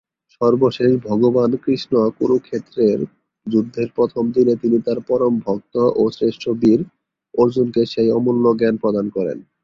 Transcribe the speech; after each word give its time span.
সর্বশেষ 0.41 0.91
ভগবান 1.07 1.51
কৃষ্ণ 1.63 1.93
কুরুক্ষেত্রের 2.17 2.99
যুদ্ধের 3.47 3.89
প্রথম 3.97 4.23
দিনে 4.35 4.53
তিনি 4.61 4.77
তার 4.85 4.99
পরম 5.09 5.33
ভক্ত 5.45 5.75
ও 5.95 6.13
শ্রেষ্ঠ 6.15 6.43
বীর 6.61 6.81
অর্জুনকে 7.33 7.81
সেই 7.93 8.09
অমূল্য 8.17 8.45
জ্ঞান 8.59 8.75
প্রদান 8.83 9.05
করেন। 9.15 9.37